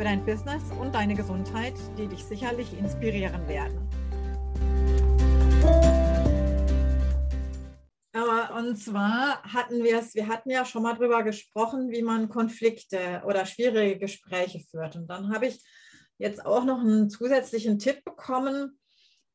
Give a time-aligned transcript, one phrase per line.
[0.00, 3.86] für dein Business und deine Gesundheit, die dich sicherlich inspirieren werden.
[8.56, 13.22] Und zwar hatten wir es, wir hatten ja schon mal darüber gesprochen, wie man Konflikte
[13.26, 14.96] oder schwierige Gespräche führt.
[14.96, 15.62] Und dann habe ich
[16.16, 18.80] jetzt auch noch einen zusätzlichen Tipp bekommen,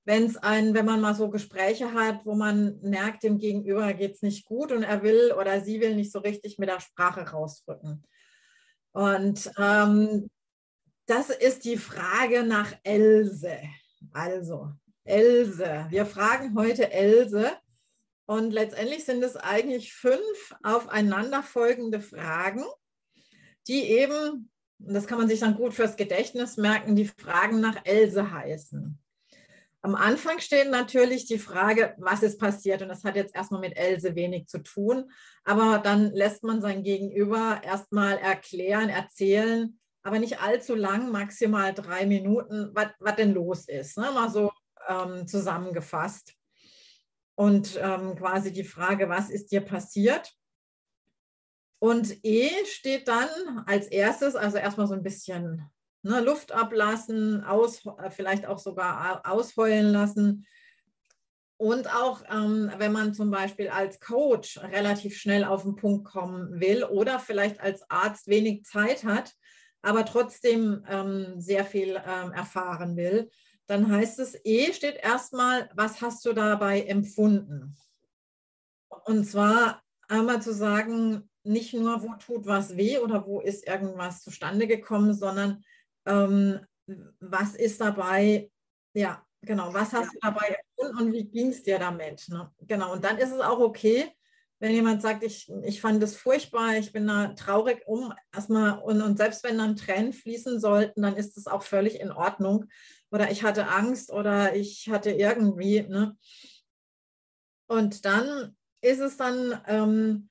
[0.03, 4.15] wenn es ein, wenn man mal so Gespräche hat, wo man merkt, dem Gegenüber geht
[4.15, 7.21] es nicht gut und er will oder sie will nicht so richtig mit der Sprache
[7.21, 8.03] rausrücken.
[8.93, 10.27] Und ähm,
[11.05, 13.59] das ist die Frage nach Else.
[14.11, 14.71] Also,
[15.03, 15.85] Else.
[15.89, 17.51] Wir fragen heute Else.
[18.27, 22.63] Und letztendlich sind es eigentlich fünf aufeinanderfolgende Fragen,
[23.67, 27.85] die eben, und das kann man sich dann gut fürs Gedächtnis merken, die Fragen nach
[27.85, 28.97] Else heißen.
[29.83, 32.81] Am Anfang steht natürlich die Frage, was ist passiert?
[32.81, 35.11] Und das hat jetzt erstmal mit Else wenig zu tun.
[35.43, 42.05] Aber dann lässt man sein Gegenüber erstmal erklären, erzählen, aber nicht allzu lang, maximal drei
[42.05, 43.97] Minuten, was denn los ist.
[43.97, 44.11] Ne?
[44.11, 44.51] Mal so
[44.87, 46.33] ähm, zusammengefasst.
[47.35, 50.31] Und ähm, quasi die Frage, was ist dir passiert?
[51.79, 53.27] Und E steht dann
[53.65, 55.69] als erstes, also erstmal so ein bisschen
[56.05, 60.45] Ne, Luft ablassen, aus, vielleicht auch sogar ausheulen lassen.
[61.57, 66.59] Und auch ähm, wenn man zum Beispiel als Coach relativ schnell auf den Punkt kommen
[66.59, 69.33] will oder vielleicht als Arzt wenig Zeit hat,
[69.85, 73.29] aber trotzdem ähm, sehr viel ähm, erfahren will,
[73.67, 77.75] dann heißt es, E steht erstmal, was hast du dabei empfunden?
[79.05, 84.23] Und zwar einmal zu sagen, nicht nur, wo tut was weh oder wo ist irgendwas
[84.23, 85.63] zustande gekommen, sondern
[86.07, 86.65] ähm,
[87.19, 88.51] was ist dabei,
[88.93, 92.27] ja, genau, was hast du dabei und wie ging es dir damit?
[92.29, 92.51] Ne?
[92.61, 94.11] Genau, und dann ist es auch okay,
[94.59, 99.01] wenn jemand sagt, ich, ich fand es furchtbar, ich bin da traurig um, erstmal, und,
[99.01, 102.65] und selbst wenn dann Tränen fließen sollten, dann ist es auch völlig in Ordnung.
[103.11, 106.17] Oder ich hatte Angst oder ich hatte irgendwie, ne?
[107.67, 110.29] Und dann ist es dann, ähm,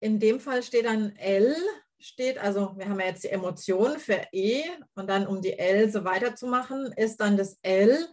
[0.00, 1.54] in dem Fall steht dann L,
[1.98, 4.62] steht, also wir haben ja jetzt die Emotion für E
[4.94, 8.06] und dann um die L so weiterzumachen, ist dann das L,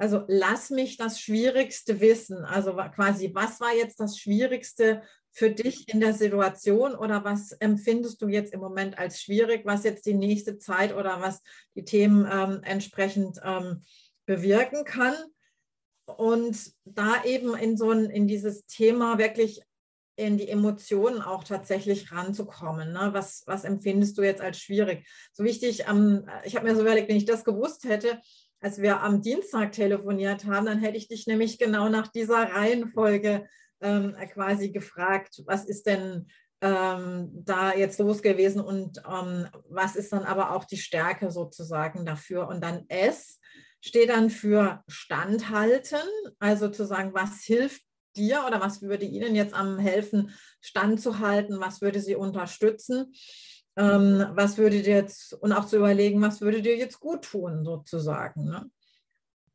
[0.00, 2.38] also lass mich das Schwierigste wissen.
[2.46, 8.22] Also quasi, was war jetzt das Schwierigste für dich in der Situation oder was empfindest
[8.22, 11.42] du jetzt im Moment als schwierig, was jetzt die nächste Zeit oder was
[11.74, 13.82] die Themen ähm, entsprechend ähm,
[14.24, 15.14] bewirken kann?
[16.06, 19.60] Und da eben in so ein, in dieses Thema wirklich
[20.16, 22.92] in die Emotionen auch tatsächlich ranzukommen.
[22.92, 23.10] Ne?
[23.12, 25.06] Was, was empfindest du jetzt als schwierig?
[25.34, 28.18] So wichtig, ähm, ich habe mir so überlegt, wenn ich das gewusst hätte,
[28.60, 33.46] als wir am Dienstag telefoniert haben, dann hätte ich dich nämlich genau nach dieser Reihenfolge
[33.80, 36.26] ähm, quasi gefragt, was ist denn
[36.60, 42.04] ähm, da jetzt los gewesen und ähm, was ist dann aber auch die Stärke sozusagen
[42.04, 42.48] dafür.
[42.48, 43.40] Und dann S
[43.80, 46.02] steht dann für Standhalten,
[46.38, 47.82] also zu sagen, was hilft
[48.16, 51.60] dir oder was würde Ihnen jetzt am helfen, standzuhalten?
[51.60, 53.14] Was würde Sie unterstützen?
[53.80, 57.64] Ähm, was würde dir jetzt, und auch zu überlegen, was würde dir jetzt gut tun,
[57.64, 58.44] sozusagen.
[58.44, 58.70] Ne?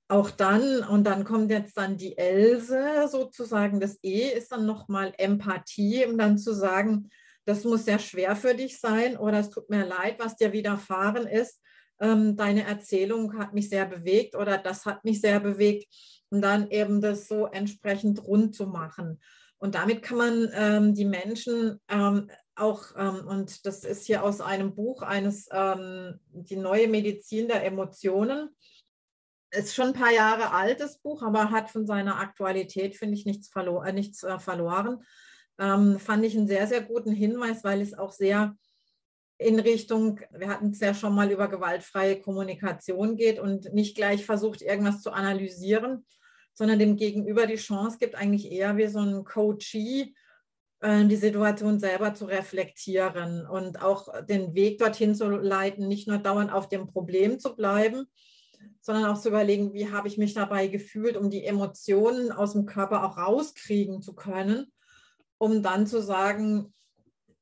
[0.08, 5.14] Auch dann, und dann kommt jetzt dann die Else sozusagen, das E ist dann nochmal
[5.20, 7.10] Empathie, um dann zu sagen,
[7.46, 11.28] das muss sehr schwer für dich sein oder es tut mir leid, was dir widerfahren
[11.28, 11.62] ist.
[12.00, 15.88] Ähm, deine Erzählung hat mich sehr bewegt oder das hat mich sehr bewegt
[16.30, 19.22] und dann eben das so entsprechend rund zu machen.
[19.58, 24.42] Und damit kann man ähm, die Menschen ähm, auch, ähm, und das ist hier aus
[24.42, 28.50] einem Buch eines, ähm, die neue Medizin der Emotionen,
[29.52, 33.48] ist schon ein paar Jahre altes Buch, aber hat von seiner Aktualität, finde ich, nichts,
[33.48, 35.04] verlo äh, nichts äh, verloren.
[35.60, 38.58] Ähm, fand ich einen sehr, sehr guten Hinweis, weil es auch sehr
[39.38, 44.26] in Richtung, wir hatten es ja schon mal über gewaltfreie Kommunikation geht und nicht gleich
[44.26, 46.06] versucht, irgendwas zu analysieren,
[46.54, 50.16] sondern dem Gegenüber die Chance gibt, eigentlich eher wie so ein Coachee,
[50.84, 56.52] die Situation selber zu reflektieren und auch den Weg dorthin zu leiten, nicht nur dauernd
[56.52, 58.06] auf dem Problem zu bleiben,
[58.82, 62.66] sondern auch zu überlegen, wie habe ich mich dabei gefühlt, um die Emotionen aus dem
[62.66, 64.68] Körper auch rauskriegen zu können,
[65.38, 66.74] um dann zu sagen,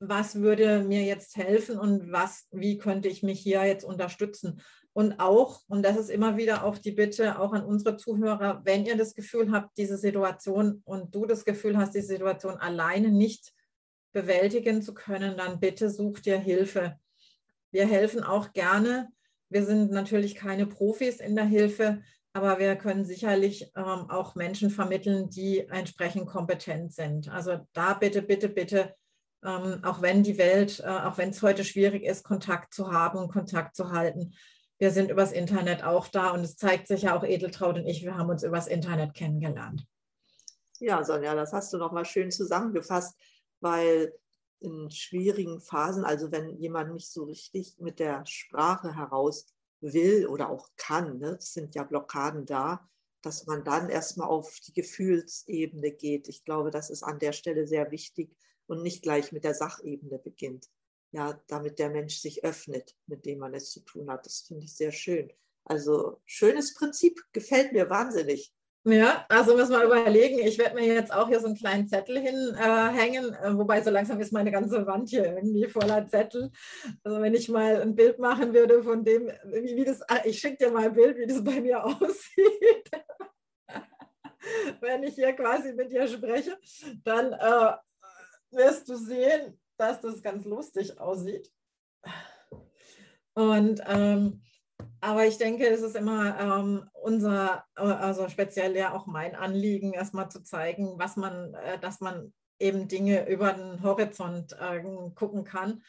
[0.10, 4.62] was würde mir jetzt helfen und was, wie könnte ich mich hier jetzt unterstützen?
[4.94, 8.86] Und auch, und das ist immer wieder auch die Bitte, auch an unsere Zuhörer, wenn
[8.86, 13.54] ihr das Gefühl habt, diese Situation und du das Gefühl hast, diese Situation alleine nicht
[14.12, 17.00] bewältigen zu können, dann bitte such dir Hilfe.
[17.72, 19.10] Wir helfen auch gerne.
[19.50, 22.04] Wir sind natürlich keine Profis in der Hilfe,
[22.34, 27.30] aber wir können sicherlich ähm, auch Menschen vermitteln, die entsprechend kompetent sind.
[27.30, 28.94] Also da bitte, bitte, bitte,
[29.46, 33.18] ähm, auch wenn die Welt, äh, auch wenn es heute schwierig ist, Kontakt zu haben
[33.18, 34.34] und Kontakt zu halten,
[34.80, 38.04] wir sind übers Internet auch da und es zeigt sich ja auch Edeltraut und ich,
[38.04, 39.86] wir haben uns übers Internet kennengelernt.
[40.80, 43.16] Ja, Sonja, das hast du nochmal schön zusammengefasst,
[43.62, 44.14] weil
[44.60, 50.50] in schwierigen Phasen, also wenn jemand nicht so richtig mit der Sprache heraus will oder
[50.50, 52.90] auch kann, ne, sind ja Blockaden da,
[53.22, 56.28] dass man dann erstmal auf die Gefühlsebene geht.
[56.28, 58.36] Ich glaube, das ist an der Stelle sehr wichtig
[58.68, 60.70] und nicht gleich mit der Sachebene beginnt
[61.14, 64.26] ja, damit der Mensch sich öffnet, mit dem man es zu tun hat.
[64.26, 65.32] Das finde ich sehr schön.
[65.64, 68.52] Also schönes Prinzip, gefällt mir wahnsinnig.
[68.86, 70.40] Ja, also müssen wir überlegen.
[70.40, 74.20] Ich werde mir jetzt auch hier so einen kleinen Zettel hinhängen, äh, wobei so langsam
[74.20, 76.52] ist meine ganze Wand hier irgendwie voller Zettel.
[77.04, 80.40] Also wenn ich mal ein Bild machen würde von dem, wie, wie das, ah, ich
[80.40, 82.92] schicke dir mal ein Bild, wie das bei mir aussieht.
[84.82, 86.58] wenn ich hier quasi mit dir spreche,
[87.06, 87.78] dann äh,
[88.54, 91.52] wirst du sehen, dass das ganz lustig aussieht.
[93.34, 94.42] Und ähm,
[95.02, 100.30] aber ich denke, es ist immer ähm, unser, also speziell ja auch mein Anliegen, erstmal
[100.30, 104.82] zu zeigen, was man, äh, dass man eben Dinge über den Horizont äh,
[105.14, 105.84] gucken kann.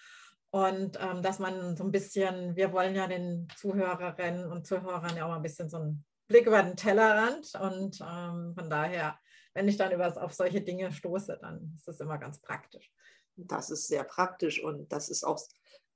[0.51, 5.27] Und ähm, dass man so ein bisschen, wir wollen ja den Zuhörerinnen und Zuhörern ja
[5.27, 7.53] auch ein bisschen so einen Blick über den Tellerrand.
[7.61, 9.19] Und ähm, von daher,
[9.55, 12.93] wenn ich dann über, auf solche Dinge stoße, dann ist das immer ganz praktisch.
[13.37, 15.41] Das ist sehr praktisch und das ist auch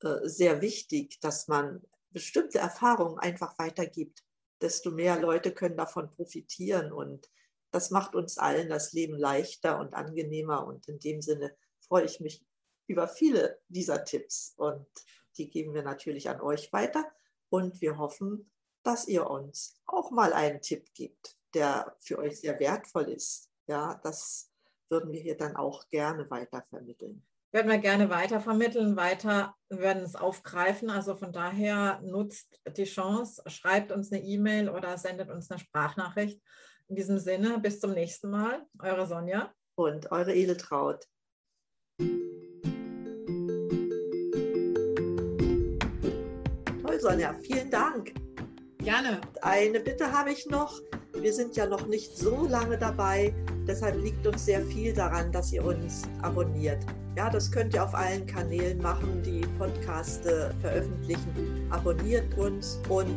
[0.02, 4.24] äh, sehr wichtig, dass man bestimmte Erfahrungen einfach weitergibt.
[4.60, 7.30] Desto mehr Leute können davon profitieren und
[7.70, 10.66] das macht uns allen das Leben leichter und angenehmer.
[10.66, 12.44] Und in dem Sinne freue ich mich
[12.86, 14.86] über viele dieser Tipps und
[15.36, 17.04] die geben wir natürlich an euch weiter.
[17.50, 18.50] Und wir hoffen,
[18.82, 23.47] dass ihr uns auch mal einen Tipp gibt, der für euch sehr wertvoll ist.
[23.68, 24.50] Ja, das
[24.88, 27.22] würden wir hier dann auch gerne weitervermitteln.
[27.52, 30.88] Werden wir gerne weitervermitteln, weiter werden es aufgreifen.
[30.88, 36.40] Also von daher nutzt die Chance, schreibt uns eine E-Mail oder sendet uns eine Sprachnachricht.
[36.88, 38.66] In diesem Sinne, bis zum nächsten Mal.
[38.82, 39.52] Eure Sonja.
[39.74, 41.06] Und eure Edeltraut.
[46.82, 47.34] Toll, Sonja.
[47.42, 48.14] Vielen Dank.
[48.78, 49.20] Gerne.
[49.42, 50.80] Eine Bitte habe ich noch.
[51.20, 53.34] Wir sind ja noch nicht so lange dabei.
[53.66, 56.78] Deshalb liegt uns sehr viel daran, dass ihr uns abonniert.
[57.16, 61.66] Ja, das könnt ihr auf allen Kanälen machen, die Podcaste veröffentlichen.
[61.70, 63.16] Abonniert uns und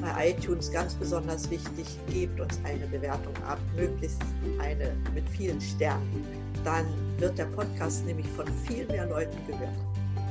[0.00, 4.22] bei iTunes ganz besonders wichtig, gebt uns eine Bewertung ab, möglichst
[4.58, 6.24] eine mit vielen Sternen.
[6.64, 6.86] Dann
[7.18, 9.76] wird der Podcast nämlich von viel mehr Leuten gehört.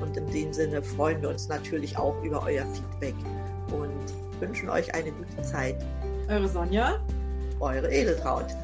[0.01, 3.15] Und in dem Sinne freuen wir uns natürlich auch über euer Feedback
[3.67, 5.77] und wünschen euch eine gute Zeit.
[6.27, 6.99] Eure Sonja.
[7.59, 8.62] Eure Edeltraut.